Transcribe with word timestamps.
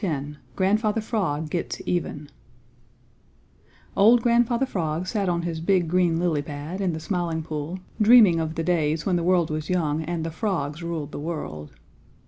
X 0.03 0.25
GRANDFATHER 0.55 1.01
FROG 1.01 1.51
GETS 1.51 1.79
EVEN 1.85 2.27
Old 3.95 4.23
Grandfather 4.23 4.65
Frog 4.65 5.05
sat 5.05 5.29
on 5.29 5.43
his 5.43 5.59
big 5.59 5.87
green 5.87 6.19
lily 6.19 6.41
pad 6.41 6.81
in 6.81 6.93
the 6.93 6.99
Smiling 6.99 7.43
Pool 7.43 7.77
dreaming 8.01 8.39
of 8.39 8.55
the 8.55 8.63
days 8.63 9.05
when 9.05 9.15
the 9.15 9.21
world 9.23 9.51
was 9.51 9.69
young 9.69 10.01
and 10.01 10.23
the 10.25 10.31
frogs 10.31 10.81
ruled 10.81 11.11
the 11.11 11.19
world. 11.19 11.73